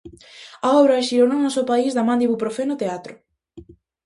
[0.67, 3.13] A obra xirou no noso país da man de Ibuprofeno teatro.